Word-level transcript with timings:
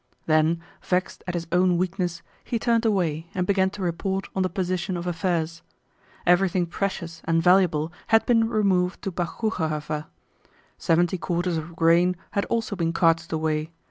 Then, 0.25 0.63
vexed 0.81 1.23
at 1.27 1.35
his 1.35 1.45
own 1.51 1.77
weakness, 1.77 2.23
he 2.43 2.57
turned 2.57 2.85
away 2.87 3.29
and 3.35 3.45
began 3.45 3.69
to 3.69 3.83
report 3.83 4.27
on 4.35 4.41
the 4.41 4.49
position 4.49 4.97
of 4.97 5.05
affairs. 5.05 5.61
Everything 6.25 6.65
precious 6.65 7.21
and 7.25 7.39
valuable 7.39 7.93
had 8.07 8.25
been 8.25 8.49
removed 8.49 9.03
to 9.03 9.11
Boguchárovo. 9.11 10.07
Seventy 10.79 11.19
quarters 11.19 11.57
of 11.57 11.75
grain 11.75 12.15
had 12.31 12.45
also 12.45 12.75
been 12.75 12.93
carted 12.93 13.31
away. 13.31 13.71